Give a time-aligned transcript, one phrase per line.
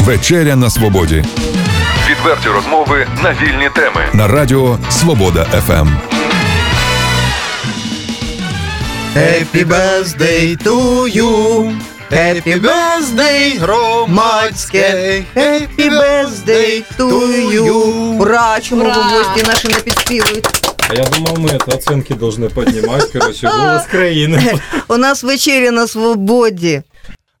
[0.00, 1.24] Вечеря на свободі
[2.10, 4.08] Відверті розмови на вільні теми.
[4.12, 5.60] на радіо Свобода Ем.
[5.60, 5.88] ФМ.
[9.16, 10.76] Happy birthday to
[11.16, 11.30] you.
[12.10, 14.80] Happy birthday, громадське.
[15.36, 17.08] Happy birthday to
[17.54, 17.72] you.
[18.20, 18.60] Ура!
[18.60, 18.92] Чому Ура!
[18.92, 20.48] в гості наші не підспівують?
[20.90, 24.54] А я думал, мы это оценки должны поднимать, короче, голос країни.
[24.88, 26.82] У нас вечеря на свободі.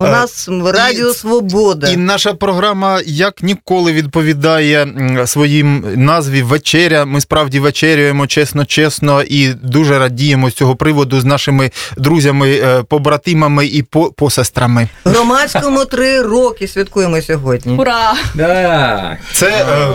[0.02, 1.88] У Е, нас Радіо Свобода.
[1.88, 4.88] І наша програма як ніколи відповідає
[5.26, 7.04] своїм назві вечеря.
[7.04, 12.82] Ми справді вечерюємо чесно, чесно і дуже радіємо з цього приводу з нашими друзями, е,
[12.82, 13.82] побратимами і
[14.16, 14.88] посестрами.
[15.04, 17.76] Громадському три роки святкуємо сьогодні.
[17.76, 18.14] Ура!
[18.34, 19.16] Да.
[19.32, 19.88] Це е,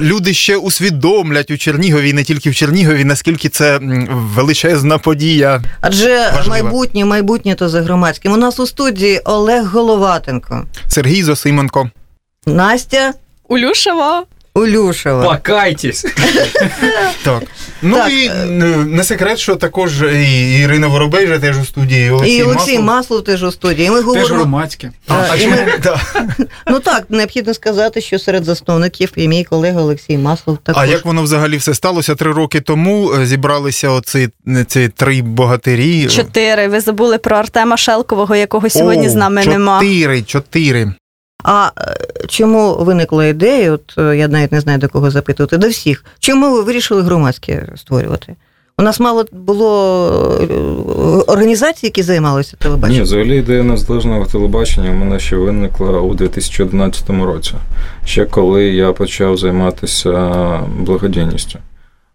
[0.00, 3.80] люди ще усвідомлять у Чернігові, не тільки в Чернігові, наскільки це
[4.10, 5.62] величезна подія.
[5.80, 6.48] Адже Важливо.
[6.48, 8.32] майбутнє, майбутнє то за громадським.
[8.32, 11.90] У нас у студії Олег Головатенко, Сергій Зосименко.
[12.46, 13.14] Настя
[13.48, 14.24] Улюшева.
[14.56, 15.24] Улюшева.
[15.24, 16.04] Покайтесь.
[17.24, 17.42] Так.
[17.82, 18.44] Ну Так, і е,
[18.86, 22.06] не секрет, що також і Ірина Воробей же теж у студії.
[22.06, 22.84] і Олексій, І Олексій Маслов.
[22.84, 23.88] Маслов теж у студії.
[23.88, 24.90] І ми Теж громадське.
[25.08, 26.00] А, а і ми- Да.
[26.66, 30.82] Ну так, необхідно сказати, що серед засновників і мій колега Олексій Маслов також.
[30.82, 32.14] А як воно взагалі все сталося?
[32.14, 34.28] Три роки тому е, зібралися оці
[34.66, 36.06] ці три богатирі.
[36.06, 36.68] Чотири.
[36.68, 39.80] Ви забули про Артема Шелкового, якого сьогодні О, з нами чотири, нема.
[39.80, 40.92] Чотири, чотири.
[41.44, 41.94] А е,
[42.28, 43.72] чому виникла ідея?
[43.72, 45.56] От е, я навіть не знаю до кого запитувати.
[45.58, 46.04] До всіх.
[46.18, 48.34] Чому ви вирішили громадське створювати?
[48.78, 50.54] У нас мало було е,
[51.32, 53.02] організацій, які займалися Ні, телебаченням.
[53.02, 57.52] взагалі ідея незалежного телебачення у мене ще виникла у 2011 році,
[58.04, 60.10] ще коли я почав займатися
[60.78, 61.58] благодійністю.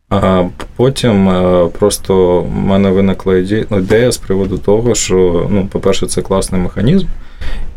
[0.10, 0.44] А
[0.76, 6.22] потім е, просто в мене виникла іде- ідея з приводу того, що, ну, по-перше, це
[6.22, 7.08] класний механізм,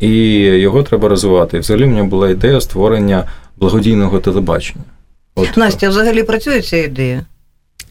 [0.01, 1.57] і його треба розвивати.
[1.57, 3.25] І взагалі в мене була ідея створення
[3.57, 4.85] благодійного телебачення.
[5.35, 7.27] От, Настя, взагалі працює ця ідея?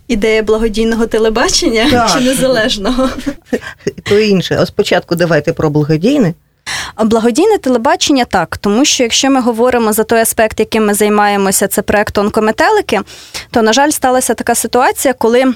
[0.07, 2.11] Ідея благодійного телебачення Так.
[2.11, 3.09] чи незалежного?
[4.03, 4.57] То інше.
[4.59, 6.33] А спочатку давайте про благодійне.
[7.05, 11.81] Благодійне телебачення так, тому що якщо ми говоримо за той аспект, яким ми займаємося, це
[11.81, 13.01] проект онкометелики,
[13.51, 15.53] то, на жаль, сталася така ситуація, коли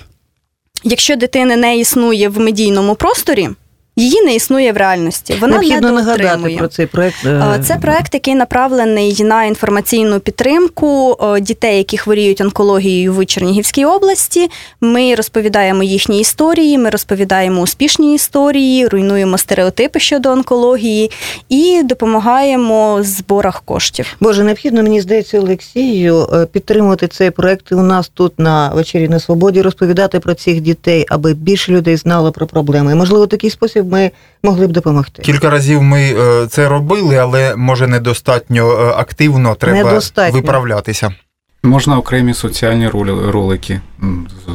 [0.83, 3.49] якщо дитини не існує в медійному просторі,
[3.95, 5.35] її не існує в реальності.
[5.41, 7.15] Вона Необхідно не нагадати про цей проект.
[7.63, 14.49] Це проект, який направлений на інформаційну підтримку дітей, які хворіють онкологією в Чернігівській області.
[14.81, 21.11] Ми розповідаємо їхні історії, ми розповідаємо успішні історії, руйнуємо стереотипи щодо онкології
[21.49, 24.15] і допомагаємо в зборах коштів.
[24.19, 29.09] Боже, необхідно, мені здається, Олексію, е, підтримувати цей проект і у нас тут на вечері
[29.09, 32.91] на свободі, розповідати про цих дітей, аби більше людей знало про проблеми.
[32.91, 34.11] І, можливо, такий спосіб ми
[34.43, 35.21] могли б допомогти.
[35.21, 40.39] Кілька разів ми е, це робили, але може недостатньо е, активно треба Недостатньо.
[40.39, 41.13] виправлятися.
[41.63, 42.87] Можна окремі соціальні
[43.29, 43.81] ролики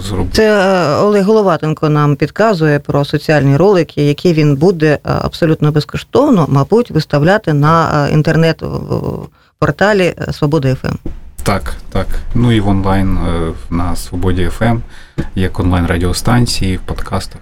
[0.09, 0.31] зробити.
[0.33, 6.91] Це е, Олег Головатенко нам підказує про соціальні ролики, які він буде абсолютно безкоштовно, мабуть,
[6.91, 10.95] виставляти на е, інтернет-порталі Свобода ФМ.
[11.43, 12.07] Так, так.
[12.35, 13.19] Ну і в онлайн
[13.71, 14.77] на Свободі ФМ,
[15.35, 17.41] як онлайн радіостанції, в подкастах.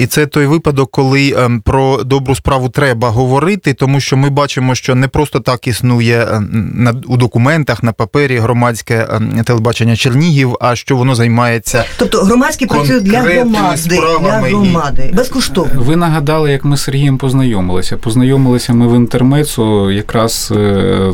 [0.00, 4.74] І це той випадок, коли ем, про добру справу треба говорити, тому що ми бачимо,
[4.74, 6.40] що не просто так існує
[6.74, 12.66] на у документах на папері громадське ем, телебачення Чернігів, а що воно займається Тобто громадські
[12.66, 15.82] працюють для громади, для і- громади, безкоштовно.
[15.82, 17.96] Ви нагадали, як ми з Сергієм познайомилися.
[17.96, 20.58] Познайомилися ми в інтермецу якраз е,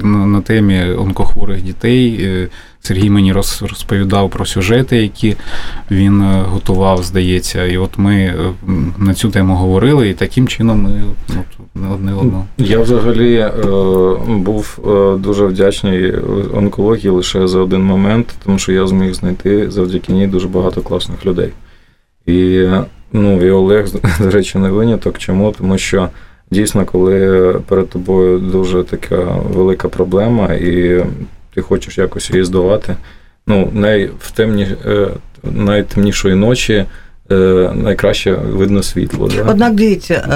[0.02, 2.48] на, на темі онкохворих дітей.
[2.86, 5.36] Сергій мені роз- розповідав про сюжети, які
[5.91, 7.64] він е, готував, здається.
[7.64, 8.34] І от ми е,
[8.98, 11.44] на цю тему говорили, і таким чином ми ну,
[11.75, 12.46] не одне одного.
[12.58, 13.52] Я взагалі е,
[14.28, 16.14] був е, дуже вдячний
[16.54, 21.26] онкології лише за один момент, тому що я зміг знайти завдяки ній дуже багато класних
[21.26, 21.48] людей.
[22.26, 22.66] І,
[23.12, 23.88] ну, і Олег,
[24.20, 25.19] до речі, не виняток.
[25.19, 25.54] Чому?
[25.58, 26.08] Тому що
[26.50, 31.05] дійсно, коли перед тобою дуже така велика проблема, і
[31.56, 32.97] ти хочеш якось її здолати,
[33.47, 35.08] ну, най, в темні, е,
[35.43, 36.85] найтемнішої ночі
[37.31, 37.35] е,
[37.75, 39.29] найкраще видно світло.
[39.37, 39.43] Да?
[39.43, 40.26] Однак дивіться, е,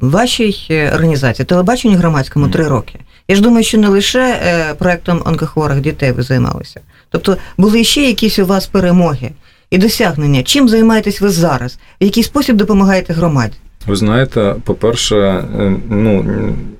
[0.00, 2.98] в вашій організації телебаченню громадському три роки.
[3.28, 4.40] Я ж думаю, що не лише
[4.78, 6.80] проектом онкохворих дітей ви займалися.
[7.10, 9.30] Тобто були ще якісь у вас перемоги
[9.70, 10.42] і досягнення.
[10.42, 11.78] Чим займаєтесь ви зараз?
[12.00, 13.56] В який спосіб допомагаєте громаді?
[13.86, 16.24] Ви знаєте, по-перше, е, ну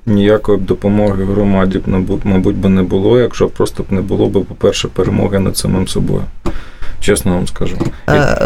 [0.06, 1.82] ніякої б допомоги громаді б
[2.24, 6.22] мабуть би не було, якщо просто б не було б, по-перше, перемоги над самим собою.
[7.00, 7.76] чесно вам скажу.
[8.08, 8.38] Е,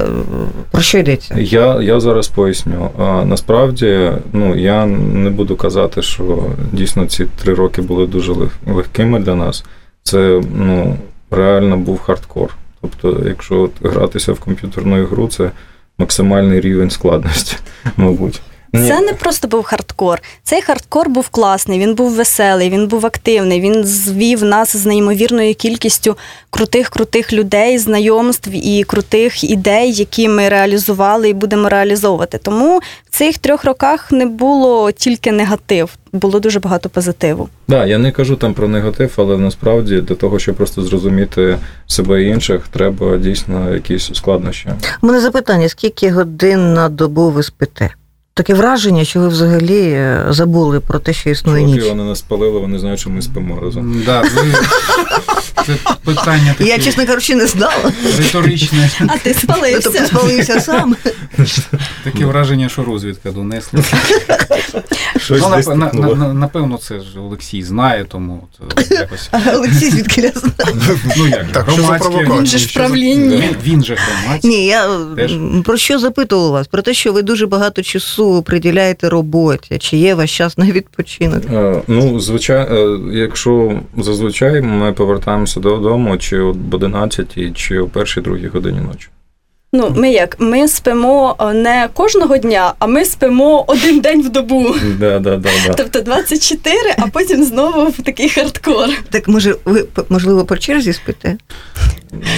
[0.70, 1.34] Про що йдеться?
[1.38, 2.90] Я я зараз поясню.
[2.98, 8.74] А, Насправді, ну я не буду казати, що дійсно ці три роки були дуже лег-
[8.74, 9.64] легкими для нас.
[10.02, 10.96] Це ну
[11.30, 12.50] реально був хардкор.
[12.80, 15.50] Тобто, якщо от гратися в комп'ютерну ігру, це
[15.98, 17.56] максимальний рівень складності,
[17.96, 18.40] мабуть.
[18.72, 18.88] Ні.
[18.88, 20.22] Це не просто був хардкор.
[20.42, 23.60] Цей хардкор був класний, він був веселий, він був активний.
[23.60, 26.16] Він звів нас з неймовірною кількістю
[26.50, 32.38] крутих крутих людей, знайомств і крутих ідей, які ми реалізували і будемо реалізовувати.
[32.38, 37.48] Тому в цих трьох роках не було тільки негатив, було дуже багато позитиву.
[37.68, 42.22] Да, я не кажу там про негатив, але насправді для того, щоб просто зрозуміти себе
[42.22, 44.68] і інших, треба дійсно якісь складнощі.
[45.02, 47.90] У мене запитання: скільки годин на добу ви спите?
[48.34, 51.88] Таке враження, що ви взагалі е, забули про те, що існує Поки ніч.
[51.88, 54.02] вони нас спалили, вони знають, що ми спимо разом.
[54.06, 54.54] Да, ви...
[55.66, 57.92] Це питання таке Я, чесно кажучи, не знала.
[58.18, 58.90] риторичне.
[59.00, 60.06] А ти Тобто спалився.
[60.06, 60.96] спалився сам.
[62.04, 63.80] Таке враження, що розвідка донесла.
[65.20, 66.14] Щось Ну, на- тикнуло.
[66.14, 69.28] на- напевно, це ж Олексій знає, тому от, якось.
[69.32, 70.78] А Олексій звідки я знаю?
[71.16, 73.36] Ну як, Так, що громадське- Він же ж правління.
[73.36, 74.50] Він, він же громадський.
[74.50, 75.32] Ні, я Теж.
[75.64, 76.66] про що запитувала вас?
[76.66, 79.78] Про те, що ви дуже багато часу приділяєте роботі.
[79.78, 81.42] Чи є ваш час на відпочинок?
[81.52, 88.46] Е, Ну, звичайно, якщо зазвичай ми повертаємося додому чи об 11 чи о першій другій
[88.46, 89.08] годині ночі.
[89.74, 90.36] Ну, ми як?
[90.38, 94.74] Ми спимо е, не кожного дня, а ми спимо один день в добу.
[94.98, 95.74] Да, да, да, да.
[95.74, 98.88] Тобто 24, а потім знову в такий хардкор.
[99.10, 101.36] Так може, ви можливо по черзі спите?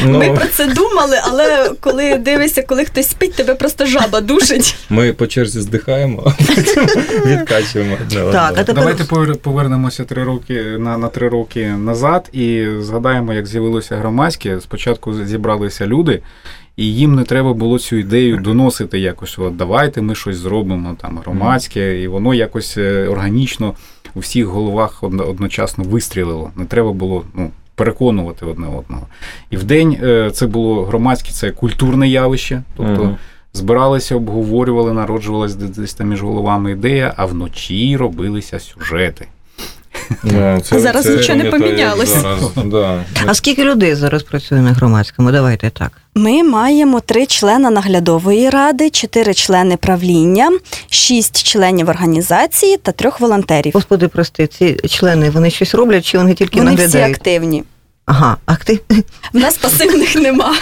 [0.05, 4.77] Ми Ну, про це думали, але коли дивишся, коли хтось спить, тебе просто жаба душить.
[4.89, 6.87] ми по черзі здихаємо, а потім
[7.27, 7.97] відкачуємо
[8.33, 13.47] Так, а тепер Давайте повернемося три роки на, на три роки назад і згадаємо, як
[13.47, 14.61] з'явилося громадське.
[14.61, 16.23] Спочатку зібралися люди,
[16.77, 19.39] і їм не треба було цю ідею доносити якось.
[19.39, 23.75] От давайте ми щось зробимо там громадське, і воно якось е, органічно
[24.15, 26.51] у всіх головах одночасно вистрілило.
[26.57, 29.07] Не треба було ну, переконувати одне одного.
[29.51, 32.63] І вдень е, це було громадське, це культурне явище.
[32.77, 33.19] Тобто
[33.53, 39.27] збиралися, обговорювали, народжувалася десь там між головами ідея, а вночі робилися сюжети.
[40.23, 41.51] Да, це- зараз це нічого не
[42.07, 43.05] зараз, Да.
[43.27, 45.33] а скільки людей зараз працює на громадському?
[45.33, 45.93] Давайте так.
[46.15, 50.51] Ми маємо три члена наглядової ради, чотири члени правління,
[50.91, 53.73] шість членів організації та трьох волонтерів.
[53.75, 57.65] Господи, прости, ці члени вони щось роблять, чи вони тільки Вони всі активні.
[58.07, 58.81] Ага, акти...
[59.33, 60.55] В нас пасивних нема.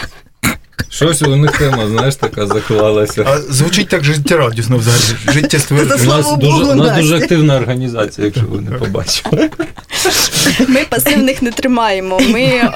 [0.89, 3.25] Щось у них тема, знаєш, така заклалася.
[3.29, 5.19] А звучить так життєрадісно взагалі.
[5.29, 9.51] Життя Це У нас, дуже, Богу, у нас дуже активна організація, якщо ви не побачили.
[10.69, 12.21] Ми пасивних не тримаємо.
[12.21, 12.71] Ми.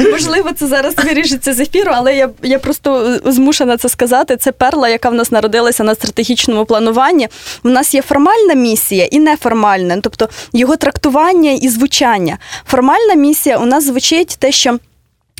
[0.10, 4.36] Можливо, це зараз вирішиться з ефіру, але я, я просто змушена це сказати.
[4.36, 7.28] Це перла, яка в нас народилася на стратегічному плануванні.
[7.64, 12.38] У нас є формальна місія і неформальна, тобто його трактування і звучання.
[12.66, 14.78] Формальна місія у нас звучить те, що.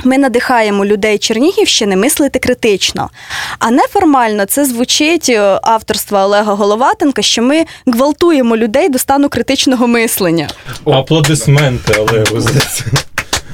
[0.04, 3.10] Ми надихаємо людей Чернігівщини мислити критично.
[3.58, 9.86] А неформально це звучить е, авторства Олега Головатенка, що ми гвалтуємо людей до стану критичного
[9.86, 10.48] мислення.
[10.84, 12.40] Аплодисменти, Олегу.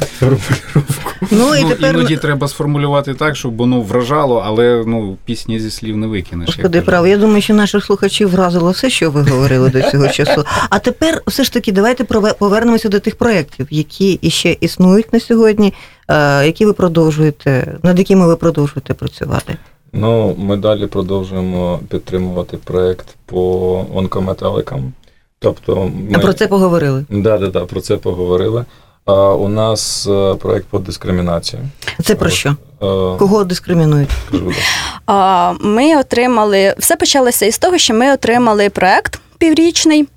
[0.04, 1.02] Формулювання.
[1.30, 5.70] Ну і ну, тепер іноді треба сформулювати так, щоб воно вражало, але ну, пісні зі
[5.70, 6.46] слів не викинеш.
[6.46, 7.06] Господи, право.
[7.06, 10.44] Я думаю, що наших слухачів вразило все, що ви говорили до цього часу.
[10.70, 12.04] А тепер все ж таки давайте
[12.38, 15.74] повернемося до тих проєктів, які іще існують на сьогодні,
[16.08, 19.56] е, які ви продовжуєте, над якими ви продовжуєте працювати.
[19.92, 24.92] Ну, ми далі продовжуємо підтримувати проєкт по онкометаликам.
[25.38, 27.04] Тобто А про це поговорили.
[27.10, 28.64] Да, да, да, про це поговорили.
[29.04, 31.62] А, у нас проект проєкт по дискримінації.
[32.04, 32.48] Це про що?
[32.48, 32.54] е,
[33.18, 34.10] Кого дискримінують?
[35.60, 40.08] Ми отримали все почалося із того, що ми отримали проект піврічний.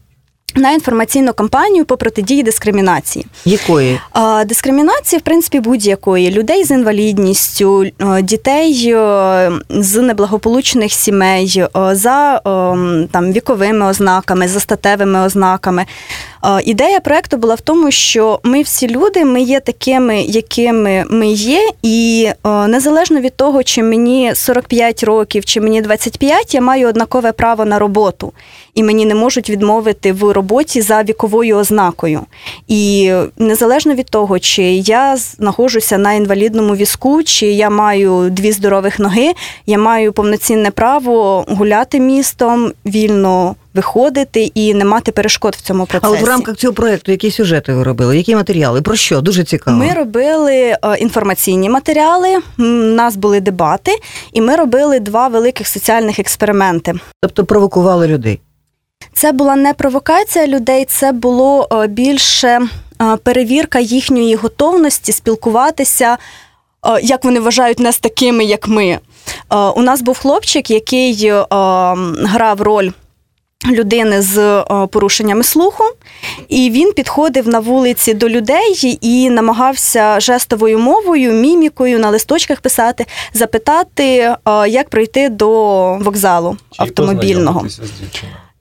[0.57, 3.25] На інформаційну кампанію по протидії дискримінації.
[3.45, 3.99] Якої?
[4.45, 12.41] Дискримінації, в принципі, будь-якої людей з інвалідністю, е, дітей е, з неблагополучних сімей, е, за
[13.11, 15.85] там віковими ознаками, за статевими ознаками.
[16.63, 21.69] Ідея проекту була в тому, що ми всі люди, ми є такими, якими ми є,
[21.81, 22.29] і
[22.67, 27.79] незалежно від того, чи мені 45 років, чи мені 25, я маю однакове право на
[27.79, 28.33] роботу,
[28.75, 32.21] і мені не можуть відмовити в роботі за віковою ознакою.
[32.67, 38.99] І незалежно від того, чи я знаходжуся на інвалідному візку, чи я маю дві здорових
[38.99, 39.31] ноги,
[39.65, 46.13] я маю повноцінне право гуляти містом, вільно виходити і не мати перешкод в цьому процесі.
[46.13, 48.17] А от в рамках цього проекту які сюжети ви робили?
[48.17, 48.81] Які матеріали?
[48.81, 49.21] Про що?
[49.21, 49.77] Дуже цікаво.
[49.77, 53.91] Ми робили е, інформаційні матеріали, у нас були дебати,
[54.33, 56.93] і ми робили два великих соціальних експерименти.
[57.21, 58.39] Тобто провокували людей.
[59.13, 62.47] Це була не провокація людей, це було е, більше
[63.01, 66.17] е, перевірка їхньої готовності спілкуватися,
[66.87, 68.99] е, як вони вважають, не з такими, як ми.
[69.75, 71.31] У нас був хлопчик, який
[72.23, 72.91] грав роль.
[73.71, 75.83] Людини з порушеннями слуху,
[76.47, 83.05] і він підходив на вулиці до людей і намагався жестовою мовою, мімікою на листочках писати,
[83.33, 84.35] запитати,
[84.67, 85.49] як пройти до
[85.97, 87.65] вокзалу автомобільного.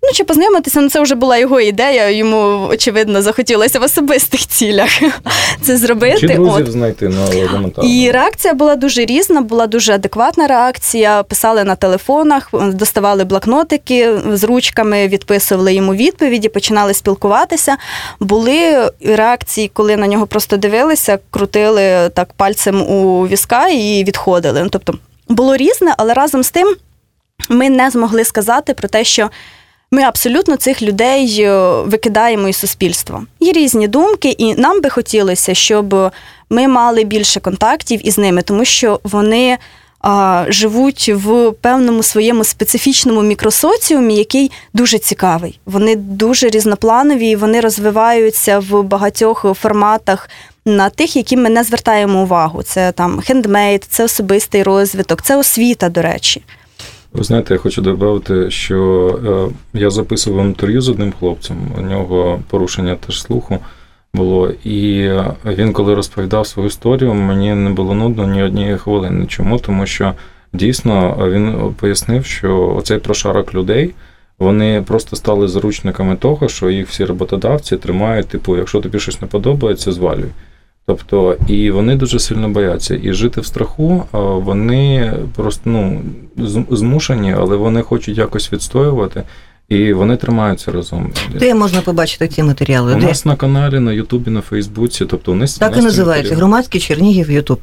[0.07, 2.11] Ну, чи познайомитися, ну це вже була його ідея.
[2.11, 4.91] Йому, очевидно, захотілося в особистих цілях
[5.63, 6.19] це зробити.
[6.19, 6.73] Чи друзів От.
[6.73, 7.91] знайти на елементарно?
[7.91, 11.23] І реакція була дуже різна, була дуже адекватна реакція.
[11.23, 17.77] Писали на телефонах, доставали блокнотики з ручками, відписували йому відповіді, починали спілкуватися.
[18.21, 24.63] Були реакції, коли на нього просто дивилися, крутили так пальцем у візка і відходили.
[24.63, 24.95] Ну, Тобто
[25.29, 26.75] було різне, але разом з тим
[27.49, 29.31] ми не змогли сказати про те, що.
[29.95, 33.23] Ми абсолютно цих людей е, викидаємо із суспільства.
[33.41, 36.13] Є різні думки, і нам би хотілося, щоб
[36.51, 39.59] ми мали більше контактів із ними, тому що вони
[40.01, 45.61] а, живуть в певному своєму специфічному мікросоціумі, який дуже цікавий.
[45.67, 50.31] Вони дуже різнопланові, вони розвиваються в багатьох форматах.
[50.65, 52.63] На тих, які ми не звертаємо увагу.
[52.63, 56.43] Це там хендмейд, це особистий розвиток, це освіта, до речі.
[57.15, 61.57] Ви знаєте, я хочу додати, що е, я записував інтерв'ю з одним хлопцем.
[61.79, 63.59] У нього порушення теж слуху
[64.15, 64.51] було.
[64.65, 65.11] І
[65.47, 69.27] він, коли розповідав свою історію, мені не було нудно ні однієї хвилини.
[69.27, 69.59] Чому?
[69.59, 70.13] Тому що
[70.53, 73.95] дійсно він пояснив, що оцей прошарок людей.
[74.39, 79.29] Вони просто стали заручниками того, що їх всі роботодавці тримають, типу, якщо тобі щось не
[79.29, 80.31] подобається, звалюй.
[80.87, 82.99] Тобто, і вони дуже сильно бояться.
[83.03, 84.05] І жити в страху
[84.45, 86.03] вони просто ну,
[86.71, 89.23] змушені, але вони хочуть якось відстоювати,
[89.69, 91.13] і вони тримаються разом.
[91.39, 92.95] Де можна побачити ці матеріали?
[92.97, 93.07] У Де?
[93.07, 96.37] нас на каналі, на Ютубі, на Фейсбуці, тобто у нас Так і називається матеріали.
[96.37, 97.59] громадський Чернігів Ютуб.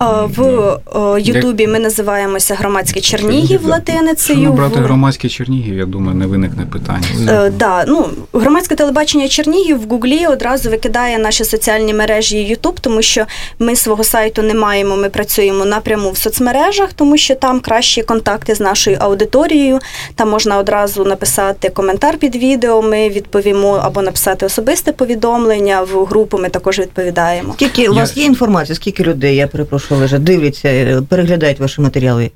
[0.00, 0.78] В
[1.20, 4.40] Ютубі ми називаємося громадський Чернігів латиницею.
[4.40, 7.06] Якщо брати громадський Чернігів, я думаю, не виникне питання.
[7.46, 13.02] Е, да, ну, громадське телебачення Чернігів в Гуглі одразу викидає наші соціальні мережі Ютуб, тому
[13.02, 13.24] що
[13.58, 14.96] ми свого сайту не маємо.
[14.96, 19.78] Ми працюємо напряму в соцмережах, тому що там кращі контакти з нашою аудиторією.
[20.14, 22.82] Там можна одразу написати коментар під відео.
[22.82, 26.38] Ми відповімо або написати особисте повідомлення в групу.
[26.38, 27.52] Ми також відповідаємо.
[27.56, 32.30] Скільки у вас є інформація, скільки людей, я перепрошую, Олеже, дивляться, е, переглядають ваші матеріали?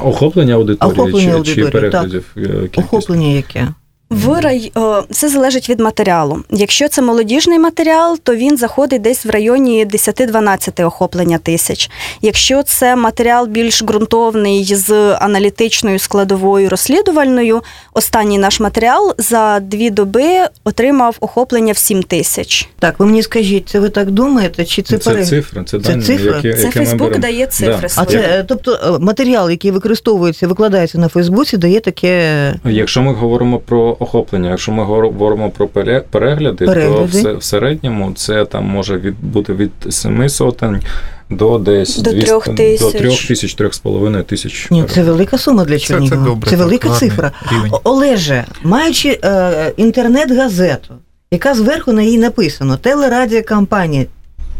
[0.00, 2.78] Охоплення аудиторії Охоплення чи, аудиторії, чи переглядів е, кількість?
[2.78, 3.68] Охоплення яке?
[4.10, 4.72] В рай...
[5.10, 6.42] це залежить від матеріалу.
[6.50, 11.90] Якщо це молодіжний матеріал, то він заходить десь в районі 10-12 охоплення тисяч.
[12.22, 17.62] Якщо це матеріал більш ґрунтовний з аналітичною складовою розслідувальною,
[17.94, 20.24] останній наш матеріал за дві доби
[20.64, 22.68] отримав охоплення в 7 тисяч.
[22.78, 26.02] Так, ви мені скажіть, це ви так думаєте, чи це, Це, цифри, це, Це дані,
[26.02, 26.26] цифри?
[26.26, 28.02] які, Це які Фейсбук дає цифри Да.
[28.02, 32.54] А це, тобто, матеріал, який використовується, викладається на Фейсбуці, дає таке.
[32.64, 37.22] Якщо ми говоримо про охоплення, якщо ми говоримо про перегляди, Перегляди.
[37.22, 40.82] то в, в середньому це там може від, бути від 7 сотень
[41.30, 42.92] до десь До 200 трьох до тисяч.
[42.92, 44.68] 3 тисяч, 3,5 тисяч.
[44.70, 46.22] Ні, це велика сума для Це, Чернігова.
[46.22, 46.50] це добре.
[46.50, 47.32] Це так, велика гарний цифра.
[47.52, 47.72] Рівень.
[47.84, 50.94] Олеже, маючи е, інтернет-газету,
[51.30, 54.06] яка зверху на їй написано телерадіокампанія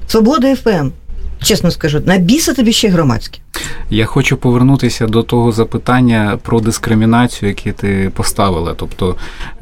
[0.06, 0.90] Свобода ФМ.
[1.42, 3.38] Чесно скажу, на біса тобі ще громадське.
[3.90, 8.74] Я хочу повернутися до того запитання про дискримінацію, яке ти поставила.
[8.74, 9.16] Тобто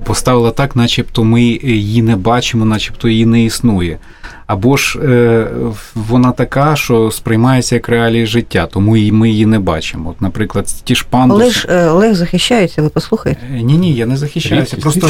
[0.04, 3.98] поставила так, начебто ми її не бачимо, начебто її не існує.
[4.46, 5.46] Або ж е,
[5.94, 10.10] вона така, що сприймається як реалії життя, тому і ми її не бачимо.
[10.10, 11.42] От, наприклад, ті ж пандуси.
[11.42, 13.40] Олеж, е, Олег захищається, ви послухайте.
[13.50, 14.76] Ні, ні, я не захищаюся.
[14.76, 15.08] Просто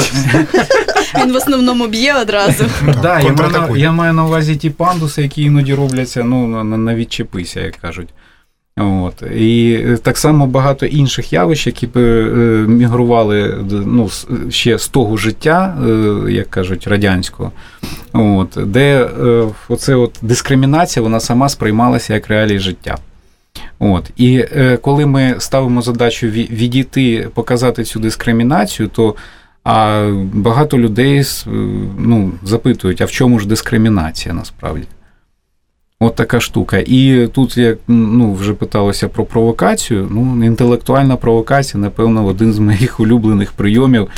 [1.23, 2.65] Він в основному б'є одразу.
[3.03, 6.77] да, я, маю на, я маю на увазі ті пандуси, які іноді робляться ну, на,
[6.77, 8.09] на відчепися, як кажуть.
[8.79, 9.23] От.
[9.37, 12.25] І е, так само багато інших явищ, які б е,
[12.69, 14.11] мігрували д- ну,
[14.51, 17.53] ще з того життя, е, як кажуть, радянського,
[18.13, 22.97] от, де е, оце от дискримінація вона сама сприймалася як реалії життя.
[23.79, 24.11] От.
[24.17, 29.15] І е, коли ми ставимо задачу ві- відійти, показати цю дискримінацію, то
[29.69, 31.25] а багато людей е,
[31.99, 34.87] ну, запитують, а в чому ж дискримінація насправді?
[36.01, 36.79] От така штука.
[36.87, 43.01] І тут, як ну, вже питалося про провокацію, ну, інтелектуальна провокація, напевно, один з моїх
[43.01, 44.09] улюблених прийомів.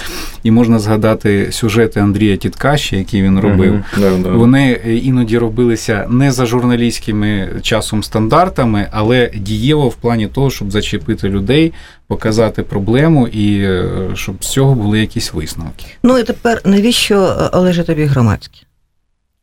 [0.42, 3.84] І можна згадати сюжети Андрія Тіткаща, які він робив.
[3.98, 4.10] Да.
[4.30, 10.70] Вони е, іноді робилися не за журналістськими часом стандартами, але дієво в плані того, щоб
[10.70, 11.72] зачепити людей,
[12.06, 15.86] показати проблему і е, щоб з цього були якісь висновки.
[16.02, 18.67] Ну і тепер навіщо е, Олеже тобі громадське?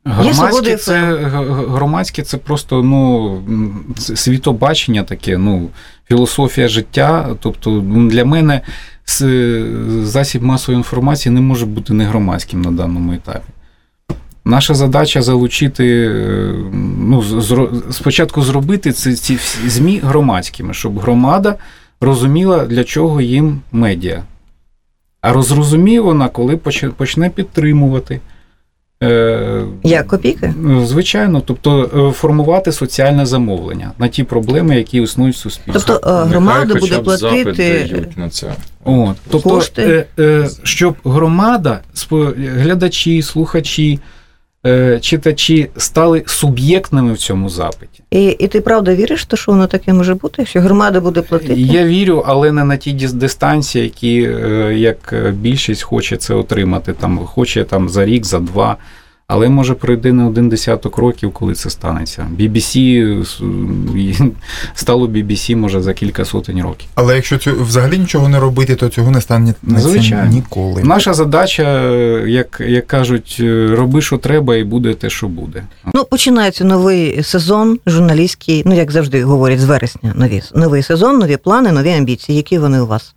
[0.06, 3.42] Громадське це, г- г- громадське це просто ну,
[3.98, 5.70] світобачення таке, ну,
[6.08, 7.36] філософія життя.
[7.40, 8.62] Тобто ну, для мене
[10.04, 13.50] засіб масової інформації не може бути не громадським на даному етапі.
[14.46, 16.54] Наша задача залучити, е,
[17.00, 17.24] ну,
[17.92, 21.56] спочатку зробити ці, ці ЗМІ громадськими, щоб громада
[22.02, 24.24] розуміла, для чого їм медіа.
[25.22, 26.58] А розрозуміє вона, коли
[26.98, 28.20] почне підтримувати.
[29.04, 30.54] Е, Як копійки?
[30.58, 35.84] Ну, Звичайно, тобто е, формувати соціальне замовлення на ті проблеми, які існують в суспільстві.
[35.88, 38.08] Тобто громада Нехай буде б платити.
[38.16, 38.54] на це.
[38.84, 40.06] От, тобто, Кошти.
[40.20, 41.80] е, е, щоб громада,
[42.38, 44.15] глядачі, слухачі, е,
[45.02, 48.04] читачі стали суб'єктними в цьому запиті.
[48.12, 50.46] І, і ти правда віриш, що воно таке може бути?
[50.46, 51.54] Що громада буде платити?
[51.54, 56.94] Я вірю, але не на ті дистанції, які е, як е, більшість хоче це отримати.
[56.94, 58.78] Там хоче там за рік, за два.
[59.28, 62.28] Але може пройде не один десяток років, коли це станеться.
[62.40, 62.78] BBC
[63.96, 64.16] і
[64.76, 66.90] стало BBC може за кілька сотень років.
[66.96, 70.32] Але якщо цю, взагалі нічого не робити, то цього не стане Звичайно.
[70.32, 70.84] ніколи.
[70.84, 75.64] Наша задача, е, як, як кажуть, е, роби, що треба, і буде те, що буде.
[75.94, 81.38] Ну, починається новий сезон журналістський, ну як завжди говорять, з вересня нові, новий сезон, нові
[81.38, 82.36] плани, нові амбіції.
[82.36, 83.16] Які вони у вас?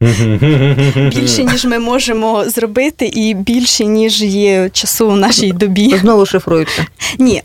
[0.00, 5.96] Більше, ніж ми можемо зробити, і більше, ніж є часу в нашій добі.
[5.98, 6.86] Знову шифруються.
[7.18, 7.42] Ні,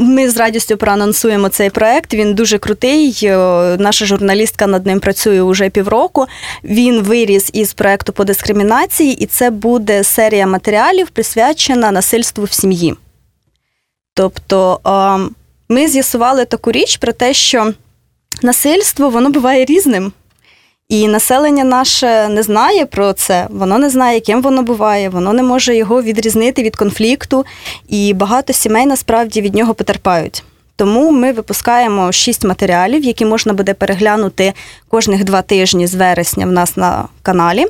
[0.00, 2.14] ми з радістю проанонсуємо цей проект.
[2.14, 3.18] Він дуже крутий.
[3.22, 3.36] е,
[3.78, 6.26] Наша журналістка над ним працює уже півроку.
[6.64, 12.94] Він виріс із проекту по дискримінації, і це буде серія матеріалів, присвячена насильству в сім'ї.
[14.14, 14.80] Тобто
[15.68, 17.72] ми з'ясували таку річ про те, що
[18.42, 20.12] насильство воно буває різним.
[20.92, 25.42] І населення наше не знає про це, воно не знає, яким воно буває, воно не
[25.42, 27.44] може його відрізнити від конфлікту,
[27.88, 30.44] і багато сімей насправді від нього потерпають.
[30.76, 34.52] Тому ми випускаємо шість матеріалів, які можна буде переглянути
[34.88, 37.66] кожних два тижні з вересня в нас на каналі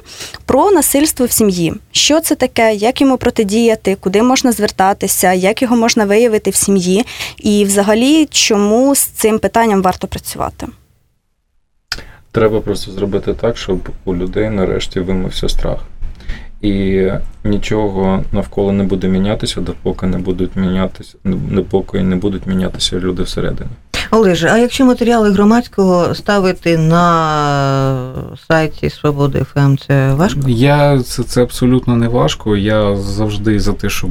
[0.47, 1.75] про насильство в сім'ї.
[1.93, 7.07] Що це таке, як йому протидіяти, куди можна звертатися, як його можна виявити в сім'ї,
[7.39, 10.67] і взагалі, чому з цим питанням варто працювати.
[12.33, 15.79] Треба просто зробити так, щоб у людей нарешті вимився страх.
[16.63, 17.07] І
[17.45, 23.71] нічого навколо не буде мінятися, допоки не будуть мінятися, допоки не будуть мінятися люди всередині.
[24.11, 28.13] Олеже, а якщо матеріали громадського ставити на
[28.49, 30.41] сайті Свободи ФМ, це важко?
[30.49, 32.57] Я це, це абсолютно не важко.
[32.57, 34.11] Я завжди за те, щоб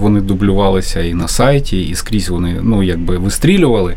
[0.00, 3.96] вони дублювалися і на сайті, і скрізь вони ну якби вистрілювали.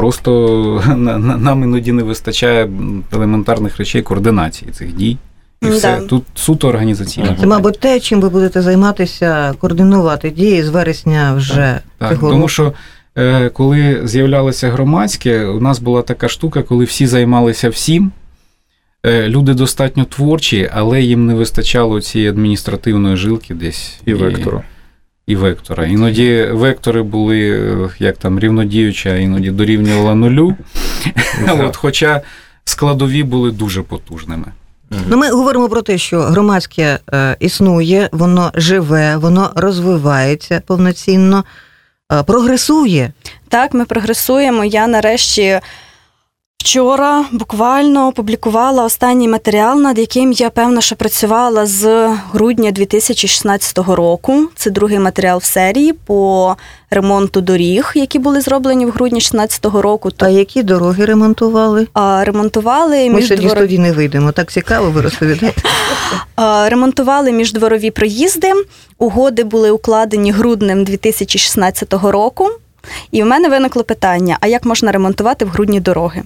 [0.00, 2.68] Просто на- на- нам іноді не вистачає
[3.12, 5.16] елементарних речей координації цих дій.
[5.62, 5.70] І Да.
[5.70, 6.00] все.
[6.08, 7.36] Тут суто організаційно.
[7.40, 12.48] Це, мабуть, те, чим ви будете займатися, координувати дії з вересня вже Так, цього тому
[12.48, 12.72] що
[13.18, 18.12] е, коли з'являлося громадське, у нас була така штука, коли всі займалися всім.
[19.06, 24.62] Е, Люди достатньо творчі, але їм не вистачало цієї адміністративної жилки десь І вектору.
[25.30, 25.86] І вектора.
[25.86, 30.56] Іноді вектори були е, як там рівнодіюча, іноді дорівнювала нулю.
[31.48, 32.20] От, хоча
[32.64, 34.44] складові були дуже потужними.
[35.08, 41.44] Ну, ми говоримо про те, що громадське е, існує, воно живе, воно розвивається повноцінно,
[42.12, 43.12] е, прогресує.
[43.48, 44.64] Так, ми прогресуємо.
[44.64, 45.60] Я нарешті
[46.60, 54.48] вчора буквально опублікувала останній матеріал, над яким я певно, що працювала з грудня 2016 року.
[54.54, 56.56] Це другий матеріал в серії по
[56.90, 60.10] ремонту доріг, які були зроблені в грудні 2016 року.
[60.18, 61.86] А які дороги ремонтували?
[61.92, 64.32] А, ремонтували Ми сьогодні з студії не вийдемо.
[64.32, 65.62] Так цікаво, ви розповідаєте.
[66.66, 68.52] Ремонтували міждворові проїзди.
[68.98, 72.48] Угоди були укладені груднем 2016 року.
[73.10, 76.22] І в мене виникло питання: а як можна ремонтувати в грудні дороги?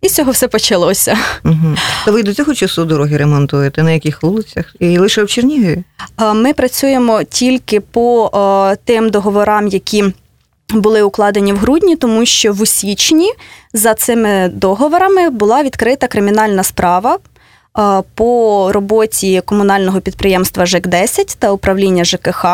[0.00, 1.18] І з цього все почалося.
[1.44, 1.76] Угу.
[2.04, 3.82] То ви до цього часу дороги ремонтуєте?
[3.82, 4.76] На яких вулицях?
[4.80, 5.82] І лише в Чернігові?
[6.34, 8.30] Ми працюємо тільки по
[8.72, 10.04] е, тим договорам, які
[10.68, 13.32] були укладені в грудні, тому що в січні
[13.72, 17.18] за цими договорами була відкрита кримінальна справа.
[18.14, 22.46] По роботі комунального підприємства ЖЕК 10 та управління ЖКХ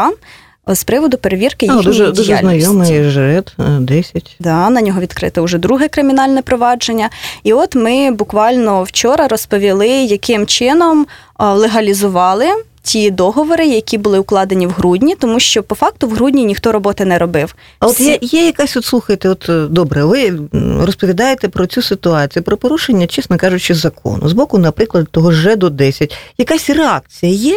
[0.75, 2.61] з приводу перевірки А, їхньої дуже, дуже діяльності.
[2.61, 4.37] знайомий ЖРЕД 10.
[4.41, 7.11] Да, на нього відкрите вже друге кримінальне провадження.
[7.43, 11.07] І от ми буквально вчора розповіли, яким чином
[11.39, 12.47] легалізували
[12.83, 17.05] ті договори, які були укладені в грудні, тому що по факту в грудні ніхто роботи
[17.05, 17.55] не робив.
[17.79, 20.39] А от є, є якась, от слухайте, от е, добре, ви
[20.81, 24.29] розповідаєте про цю ситуацію, про порушення, чесно кажучи, закону.
[24.29, 26.17] З боку, наприклад, того ж ЖЕДу 10.
[26.39, 27.57] Якась реакція є?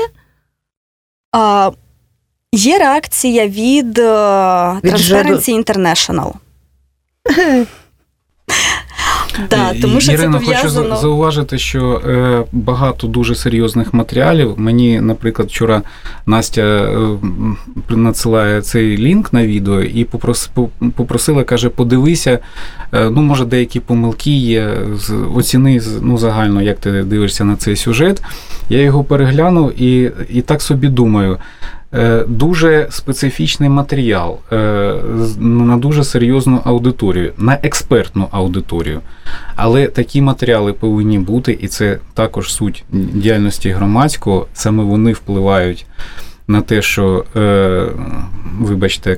[1.31, 1.71] А,
[2.51, 4.01] є реакція від, е,
[4.83, 6.31] Від Transparency International.
[9.49, 10.95] Да, тому що Ірина, це хочу пов'язано.
[10.97, 14.53] зауважити, що е, багато дуже серйозних матеріалів.
[14.57, 15.81] Мені, наприклад, вчора
[16.25, 16.97] Настя е,
[17.89, 20.49] надсилає цей лінк на відео і попрос,
[20.95, 22.39] попросила, каже, подивися,
[22.93, 27.55] е, ну, може, деякі помилки є, з- оціни з- ну, загально, як ти дивишся на
[27.55, 28.21] цей сюжет.
[28.69, 31.37] Я його переглянув і, і так собі думаю.
[31.93, 34.55] Е, Дуже специфічний матеріал е,
[35.39, 39.01] на дуже серйозну аудиторію, на експертну аудиторію.
[39.55, 44.47] Але такі матеріали повинні бути, і це також суть діяльності громадського.
[44.53, 45.85] Саме вони впливають
[46.47, 47.87] на те, що, е,
[48.59, 49.17] вибачте,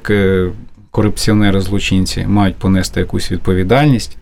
[0.92, 4.18] корупціонери-злочинці мають понести якусь відповідальність.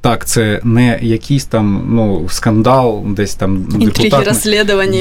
[0.00, 4.24] Так, це не якийсь там ну, скандал, десь там Інтриги депутат,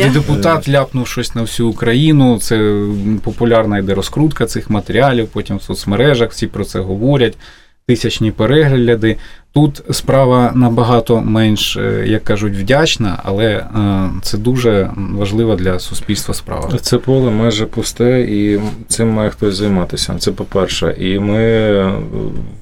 [0.10, 2.39] депутат ляпнув щось на всю Україну.
[2.39, 2.86] Це
[3.24, 7.38] популярна йде розкрутка цих матеріалів, потім в соцмережах всі про це говорять,
[7.86, 9.17] тисячні перегляди.
[9.54, 16.34] Тут справа набагато менш, е, як кажуть, вдячна, але е, це дуже важлива для суспільства
[16.34, 16.78] справа.
[16.82, 20.15] Це поле майже пусте, і цим має хтось займатися.
[20.20, 20.96] Це по-перше.
[21.00, 21.94] І ми е,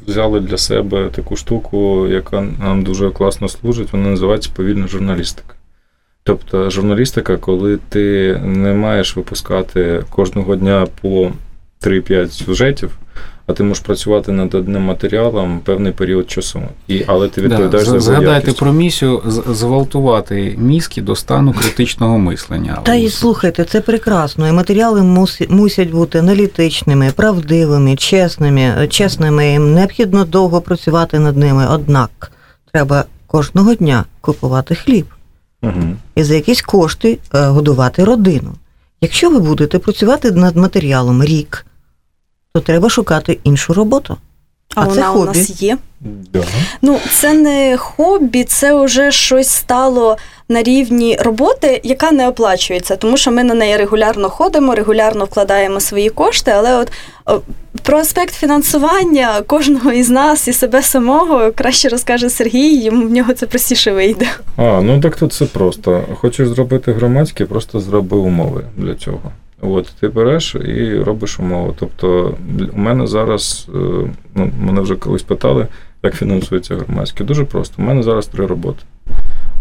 [0.07, 3.93] взяли для себе таку штуку, яка нам дуже класно служить.
[3.93, 5.53] Вона називається повільна журналістика.
[6.23, 11.31] Тобто, журналістика, коли ти не маєш випускати кожного дня по
[11.81, 12.97] 3-5 сюжетів,
[13.49, 16.61] а ти можеш працювати над одним матеріалом певний період часу.
[16.87, 18.57] І, але ти відповідаєш Да, за його згадайте якість.
[18.59, 22.79] про місію з- зґвалтувати мізки до стану критичного мислення.
[22.83, 24.47] Та і слухайте, це прекрасно.
[24.47, 25.01] І матеріали
[25.49, 29.51] мусять бути аналітичними, правдивими, чесними, чесними.
[29.51, 31.67] Їм необхідно довго працювати над ними.
[31.71, 32.31] Однак
[32.73, 35.05] треба кожного дня купувати хліб
[35.61, 35.97] Мгм.
[36.15, 38.51] і за якісь кошти е, годувати родину.
[39.01, 41.65] Якщо ви будете працювати над матеріалом рік,
[42.53, 44.17] то треба шукати іншу роботу.
[44.75, 45.77] А, А це вона у нас є.
[46.01, 46.43] Да.
[46.81, 50.17] Ну, це не хобі, це вже щось стало
[50.49, 55.79] на рівні роботи, яка не оплачується, тому що ми на неї регулярно ходимо, регулярно вкладаємо
[55.79, 56.51] свої кошти.
[56.51, 56.91] Але от
[57.83, 63.33] про аспект фінансування кожного із нас і себе самого краще розкаже Сергій, йому в нього
[63.33, 64.27] це простіше вийде.
[64.57, 66.03] А, ну так тут все просто.
[66.15, 69.31] Хочеш зробити громадське, просто зроби умови для цього.
[69.61, 71.73] От ти береш і робиш умови.
[71.79, 72.35] Тобто,
[72.73, 73.79] у мене зараз, е,
[74.35, 75.67] ну, мене вже колись питали,
[76.03, 77.23] як фінансується громадське.
[77.23, 77.75] Дуже просто.
[77.81, 78.83] У мене зараз три роботи.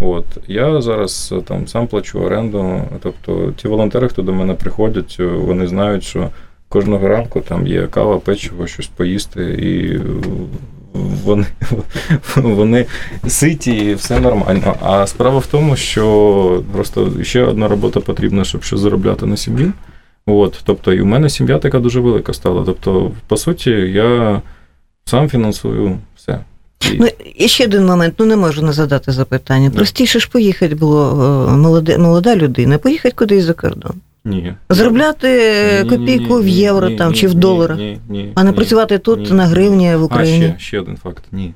[0.00, 2.82] От я зараз е, там сам плачу оренду.
[3.02, 6.28] Тобто, ті волонтери, хто до мене приходять, е, вони знають, що
[6.68, 10.00] кожного ранку там є кава, печиво, щось поїсти, і
[11.24, 11.46] вони,
[12.36, 12.86] вони
[13.26, 14.74] ситі і все нормально.
[14.80, 19.72] А справа в тому, що просто ще одна робота потрібна, щоб щось заробляти на сім'ї.
[20.28, 22.62] От, тобто, і в мене сім'я така дуже велика стала.
[22.66, 24.42] Тобто, по суті, я
[25.04, 26.38] сам фінансую все.
[26.92, 29.70] І- Ну, і ще один момент, ну не можу не задати запитання.
[29.70, 31.10] Простіше ж поїхати було
[31.50, 33.92] е, молоде, молода людина, поїхати кудись за кордон.
[34.24, 34.54] ні.
[34.70, 38.32] Заробляти Ні, ні, копійку ні, в євро ні, там ні, чи в доларах, ні, ні,
[38.34, 39.36] а не ні, працювати тут ні.
[39.36, 40.44] на гривні в А, Україні.
[40.44, 41.24] ще, ще один факт.
[41.32, 41.54] Ні.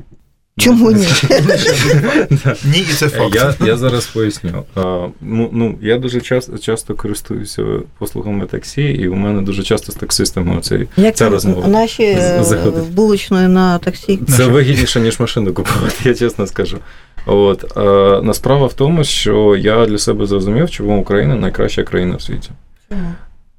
[0.59, 1.07] Чому ні?
[2.65, 3.35] Ні, і це факт.
[3.35, 4.65] Я, я зараз поясню.
[4.75, 7.65] А, ну, ну, я дуже часто, часто користуюся
[7.99, 11.69] послугами таксі, і у мене дуже часто з таксистами оцей, Як ця розмова.
[11.69, 12.91] наші е, заходить.
[12.91, 14.19] булочної на таксі.
[14.37, 16.79] Це вигідніше, ніж машину купувати, я чесно скажу.
[17.27, 22.17] От, е, на справа в тому, що я для себе зрозумів, чому Україна найкраща країна
[22.17, 22.51] в світі.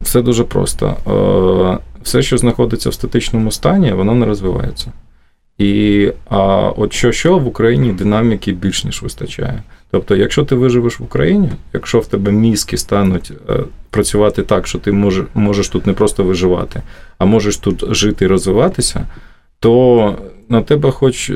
[0.01, 0.97] Все дуже просто.
[1.07, 4.91] Е, Все, що знаходиться в статичному стані, воно не розвивається.
[5.57, 9.63] І а от що, що в Україні динаміки більш ніж вистачає.
[9.91, 14.79] Тобто, якщо ти виживеш в Україні, якщо в тебе мізки стануть е, працювати так, що
[14.79, 16.81] ти може, можеш тут не просто виживати,
[17.17, 19.07] а можеш тут жити і розвиватися,
[19.59, 20.15] то
[20.49, 21.31] на тебе хоч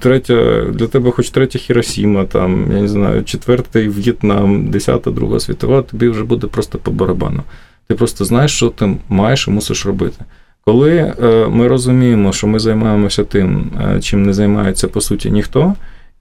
[0.00, 5.82] третя, для тебе хоч третя Хіросіма, там, я не знаю, четвертий В'єтнам, десята Друга світова,
[5.82, 7.42] тобі вже буде просто по барабану.
[7.88, 10.24] Ти просто знаєш, що ти маєш і мусиш робити.
[10.68, 15.74] Коли е, ми розуміємо, що ми займаємося тим, е, чим не займається по суті ніхто,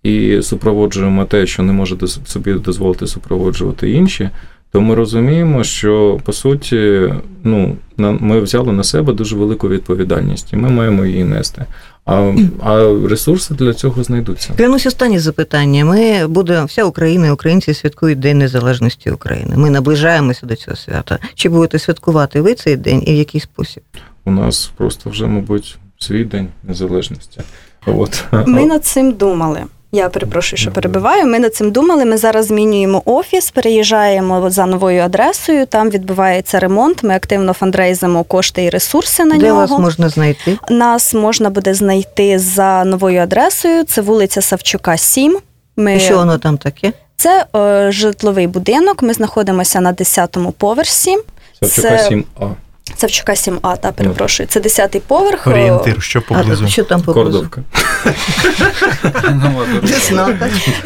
[0.04, 4.30] і супроводжуємо те, що не може собі дозволити супроводжувати інші,
[4.72, 10.56] то ми розуміємо, що по суті, ну, ми взяли на себе дуже велику відповідальність, і
[10.56, 11.66] ми маємо її нести.
[12.06, 14.54] А а ресурси для цього знайдуться.
[14.58, 15.86] Клянусь останнє запитання.
[15.86, 19.58] Ми будемо вся Україна, і українці святкують День Незалежності України.
[19.58, 21.20] Ми наближаємося до цього свята.
[21.36, 23.84] Чи будете святкувати ви цей день і в який спосіб?
[24.26, 27.42] У нас просто вже, мабуть, свій день незалежності.
[27.86, 28.24] От.
[28.32, 29.64] Ми над цим думали.
[29.92, 31.26] Я перепрошую, що перебиваю.
[31.26, 32.06] Ми над цим думали.
[32.06, 35.66] Ми зараз змінюємо офіс, переїжджаємо за новою адресою.
[35.66, 37.04] Там відбувається ремонт.
[37.04, 39.62] Ми активно фандрейзимо кошти і ресурси на Де нього.
[39.62, 40.58] Де вас можна знайти?
[40.70, 43.84] Нас можна буде знайти за новою адресою.
[43.84, 45.38] Це вулиця Савчука, 7.
[45.78, 45.96] Ми...
[45.96, 46.94] І Що воно там таке?
[47.16, 49.04] Це е, житловий будинок.
[49.04, 51.18] Ми знаходимося на 10-му поверсі.
[51.62, 52.16] Савчука Це...
[52.16, 52.52] 7А.
[52.98, 54.48] Савчука 7А, та перепрошую.
[54.48, 55.48] Це 10-й поверх.
[55.48, 56.66] Орієнтир, що поблизу.
[56.66, 57.32] А, що там поблизу?
[57.32, 57.62] Кордовка.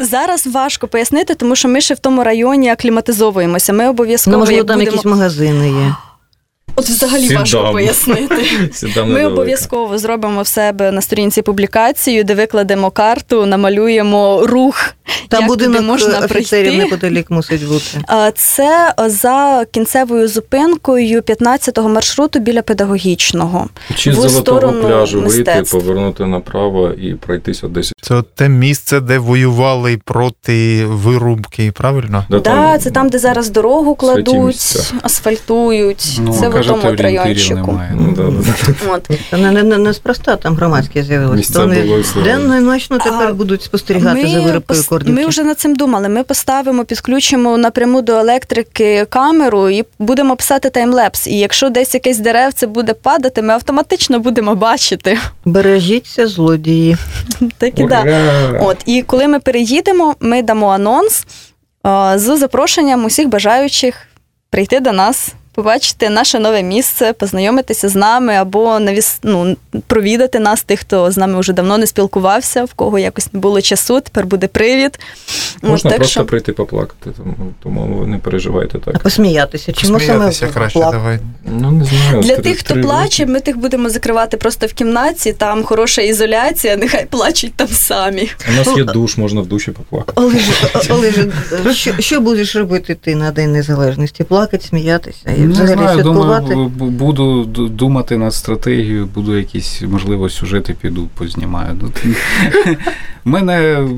[0.00, 3.72] Зараз важко пояснити, тому що ми ще в тому районі акліматизовуємося.
[3.72, 4.36] Ми обов'язково.
[4.36, 4.96] Ну, можливо, там будемо...
[4.96, 5.94] якісь магазини є.
[6.76, 7.38] От взагалі Сідам.
[7.38, 8.70] важко пояснити.
[8.72, 14.94] Сідам Ми обов'язково зробимо в себе на сторінці публікацію, де викладемо карту, намалюємо рух.
[15.28, 16.78] Там як будинок можна офіцерів прийти.
[16.78, 17.84] неподалік мусить бути.
[18.34, 23.68] Це за кінцевою зупинкою 15-го маршруту біля педагогічного.
[23.94, 29.18] Чи з золотого сторону пляжу вийти, повернути направо і пройтися 10 Це те місце, де
[29.18, 32.24] воювали проти вирубки, правильно?
[32.30, 34.94] Да, Так, це там, де зараз дорогу кладуть, місця.
[35.02, 36.18] асфальтують.
[36.22, 37.80] Ну, це в тому райончику.
[37.94, 38.92] Ну, да, да.
[38.94, 39.08] От.
[39.30, 41.36] Та не, не, не, неспроста там громадське з'явилось.
[41.36, 42.28] Місця вони слава.
[42.28, 45.24] денно і ночно тепер будуть спостерігати за вирубкою кордонів.
[45.24, 46.08] Ми вже над цим думали.
[46.08, 51.26] Ми поставимо, підключимо напряму до електрики камеру і будемо писати таймлепс.
[51.26, 55.18] І якщо десь якесь деревце буде падати, ми автоматично будемо бачити.
[55.44, 56.96] Бережіться, злодії.
[57.58, 58.04] Так і да.
[58.60, 61.24] От і коли ми переїдемо, ми дамо анонс
[61.82, 64.06] а, з запрошенням усіх бажаючих
[64.50, 65.34] прийти до нас.
[65.54, 71.16] Побачити наше нове місце, познайомитися з нами або навіс, ну, провідати нас, тих, хто з
[71.16, 74.98] нами вже давно не спілкувався, в кого якось не було часу, тепер буде привід.
[75.62, 79.02] Можна так просто що- прийти поплакати, тому, тому ви не переживайте А так.
[79.02, 79.72] посміятися.
[79.72, 80.92] Чому саме Сміятися краще, плак?
[80.92, 81.18] давай.
[81.44, 82.20] Ну, не знаю.
[82.22, 86.02] Для три- тих, хто три плаче, ми тих будемо закривати просто в кімнаті, там хороша
[86.02, 88.30] ізоляція, нехай плачуть там самі.
[88.48, 90.20] У нас є душ, можна в душі поплакати.
[90.20, 90.52] Олеже,
[90.90, 91.28] Олеже,
[91.74, 94.24] що, що будеш робити ти на День Незалежності?
[94.24, 101.08] Плакати, сміятися Не взагалі знаю, думаю, буду думати над стратегією, буду якісь, можливо, сюжети піду
[101.14, 101.78] познімаю.
[101.82, 101.90] Ну,
[103.24, 103.88] У мене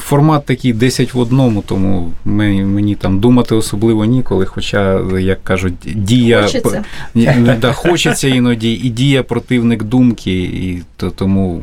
[0.00, 6.42] формат такий 10 в одному, тому мені, там думати особливо ніколи, хоча, як кажуть, дія
[6.42, 6.84] Хочеться.
[7.14, 11.62] Ну, да, хочеться іноді, і дія противник думки, і то, тому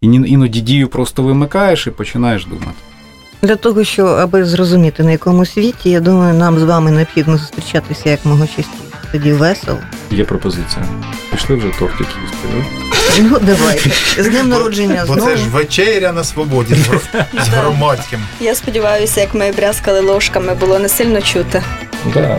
[0.00, 2.76] іноді дію просто вимикаєш і починаєш думати.
[3.46, 8.10] Для того, що аби зрозуміти на якому світі, я думаю, нам з вами необхідно зустрічатися
[8.10, 8.68] як мого частіше.
[9.12, 9.78] Тоді весело.
[10.10, 10.84] Є пропозиція.
[11.32, 12.64] Пішли вже тортик їсти, да?
[13.22, 13.90] Ну, давайте.
[14.18, 15.30] З днем народження Бо знову.
[15.30, 18.20] це ж вечеря на свободі з гр- з громадським.
[18.40, 21.62] Я сподіваюся, як ми брязкали ложками, було не сильно чути.
[22.14, 22.38] Да.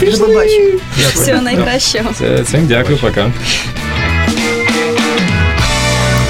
[0.00, 0.78] До побачення.
[1.14, 2.10] Всього найкращого.
[2.18, 3.32] Це, цим дякую, пока.